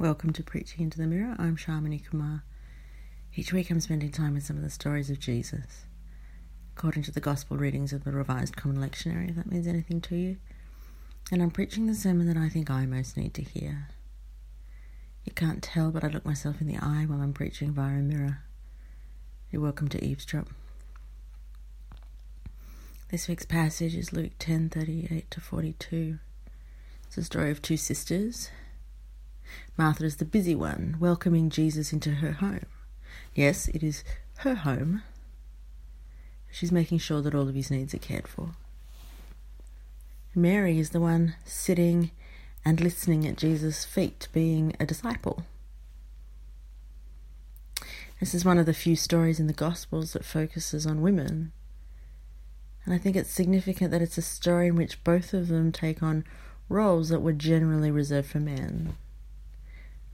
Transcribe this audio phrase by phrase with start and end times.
[0.00, 1.34] Welcome to Preaching into the Mirror.
[1.40, 2.44] I'm Shamini Kumar.
[3.34, 5.86] Each week I'm spending time with some of the stories of Jesus,
[6.76, 10.14] according to the Gospel readings of the Revised Common Lectionary, if that means anything to
[10.14, 10.36] you.
[11.32, 13.88] And I'm preaching the sermon that I think I most need to hear.
[15.24, 18.00] You can't tell, but I look myself in the eye while I'm preaching via a
[18.00, 18.42] mirror.
[19.50, 20.48] You're welcome to eavesdrop.
[23.10, 26.20] This week's passage is Luke 10:38 to 42.
[27.08, 28.52] It's a story of two sisters
[29.76, 32.66] Martha is the busy one, welcoming Jesus into her home.
[33.34, 34.04] Yes, it is
[34.38, 35.02] her home.
[36.50, 38.50] She's making sure that all of his needs are cared for.
[40.34, 42.10] Mary is the one sitting
[42.64, 45.44] and listening at Jesus' feet, being a disciple.
[48.20, 51.52] This is one of the few stories in the Gospels that focuses on women.
[52.84, 56.02] And I think it's significant that it's a story in which both of them take
[56.02, 56.24] on
[56.68, 58.96] roles that were generally reserved for men.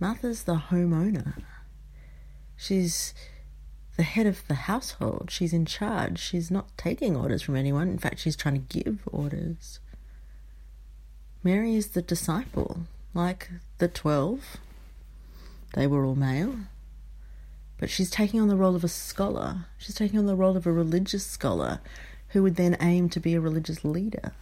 [0.00, 1.42] Martha's the homeowner.
[2.56, 3.14] She's
[3.96, 5.28] the head of the household.
[5.30, 6.18] She's in charge.
[6.18, 7.88] She's not taking orders from anyone.
[7.88, 9.80] In fact, she's trying to give orders.
[11.42, 12.80] Mary is the disciple,
[13.12, 14.56] like the twelve.
[15.74, 16.56] They were all male.
[17.78, 19.66] But she's taking on the role of a scholar.
[19.78, 21.80] She's taking on the role of a religious scholar
[22.28, 24.32] who would then aim to be a religious leader.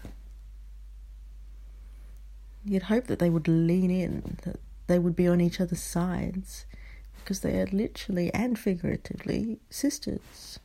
[2.65, 6.67] You'd hope that they would lean in, that they would be on each other's sides
[7.17, 10.59] because they are literally and figuratively sisters.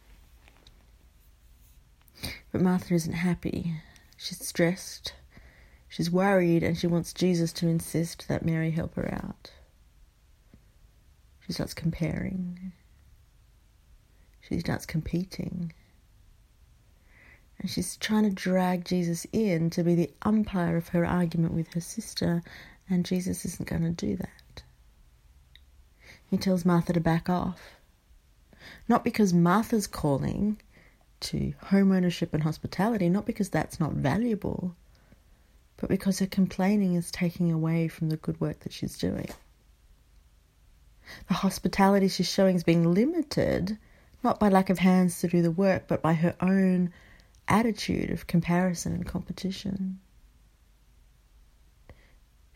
[2.52, 3.76] But Martha isn't happy.
[4.18, 5.14] She's stressed.
[5.88, 9.52] She's worried and she wants Jesus to insist that Mary help her out.
[11.46, 12.74] She starts comparing.
[14.42, 15.74] She starts competing.
[17.60, 21.74] And she's trying to drag Jesus in to be the umpire of her argument with
[21.74, 22.44] her sister
[22.90, 24.64] and Jesus isn't going to do that.
[26.30, 27.76] He tells Martha to back off.
[28.88, 30.60] Not because Martha's calling
[31.22, 34.76] to home ownership and hospitality, not because that's not valuable,
[35.78, 39.30] but because her complaining is taking away from the good work that she's doing.
[41.28, 43.78] The hospitality she's showing is being limited
[44.24, 46.92] not by lack of hands to do the work, but by her own
[47.48, 50.00] attitude of comparison and competition.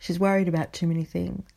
[0.02, 1.48] She's worried about too many things.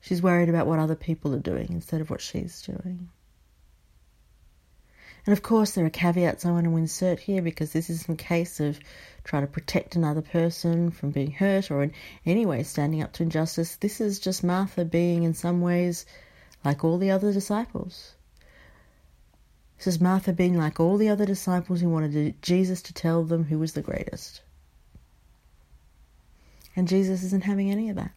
[0.00, 3.10] She's worried about what other people are doing instead of what she's doing.
[5.26, 8.24] And of course, there are caveats I want to insert here because this isn't a
[8.24, 8.80] case of
[9.22, 11.92] trying to protect another person from being hurt or in
[12.24, 13.76] any way standing up to injustice.
[13.76, 16.06] This is just Martha being, in some ways,
[16.64, 18.14] like all the other disciples.
[19.76, 23.44] This is Martha being like all the other disciples who wanted Jesus to tell them
[23.44, 24.40] who was the greatest.
[26.76, 28.12] And Jesus isn't having any of that.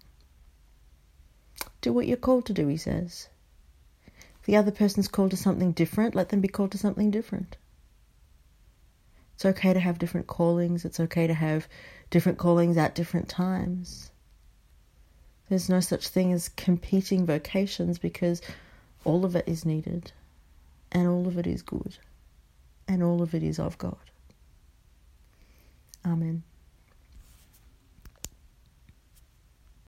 [1.81, 3.29] Do what you're called to do, he says.
[4.39, 7.57] If the other person's called to something different, let them be called to something different.
[9.35, 11.67] It's okay to have different callings, it's okay to have
[12.09, 14.09] different callings at different times.
[15.47, 18.41] There's no such thing as competing vocations because
[19.05, 20.11] all of it is needed,
[20.91, 21.97] and all of it is good,
[22.87, 23.95] and all of it is of God.
[26.03, 26.41] Amen.